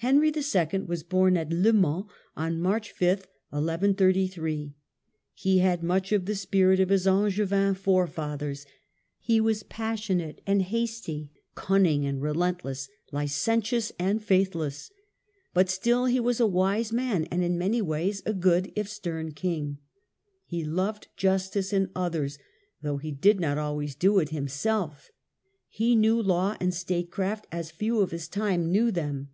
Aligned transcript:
Henry 0.00 0.28
II. 0.30 0.82
was 0.82 1.02
born 1.02 1.38
at 1.38 1.48
Le 1.50 1.72
Mans 1.72 2.04
on 2.36 2.60
March 2.60 2.92
5, 2.92 3.24
11 3.50 3.94
33. 3.94 4.74
He 5.32 5.58
had 5.60 5.82
much 5.82 6.12
of 6.12 6.26
the 6.26 6.34
spirit 6.34 6.78
of 6.80 6.90
his 6.90 7.06
Angevin 7.06 7.72
forefathers. 7.72 8.66
(M78) 8.66 8.66
HENRY 8.66 8.74
OF 8.74 8.74
ANJOU. 8.74 9.20
I7 9.20 9.20
He 9.36 9.40
was 9.40 9.62
passionate 9.62 10.40
and 10.46 10.62
hasty, 10.64 11.30
cunning 11.54 12.04
and 12.04 12.20
relentless, 12.20 12.90
licentious 13.10 13.90
and 13.98 14.22
faithless. 14.22 14.90
But 15.54 15.70
still 15.70 16.04
he 16.04 16.20
was 16.20 16.40
a 16.40 16.46
wise 16.46 16.92
man, 16.92 17.24
and 17.30 17.42
in 17.42 17.56
many 17.56 17.80
ways 17.80 18.22
a 18.26 18.34
good 18.34 18.70
if 18.76 18.90
stem 18.90 19.32
king. 19.32 19.78
He 20.44 20.58
Henry 20.58 20.72
of 20.72 20.76
loved 20.76 21.08
justice 21.16 21.72
in 21.72 21.88
others, 21.96 22.36
though 22.82 22.98
he 22.98 23.12
did 23.12 23.40
not 23.40 23.56
^"^Jo" 23.56 23.62
always 23.64 23.94
do 23.94 24.18
it 24.18 24.28
himself. 24.28 25.10
He 25.70 25.96
knew 25.96 26.20
law 26.20 26.54
and 26.60 26.74
statecraft 26.74 27.46
as 27.50 27.70
few 27.70 28.00
of 28.02 28.10
his 28.10 28.28
time 28.28 28.70
knew 28.70 28.90
them. 28.90 29.30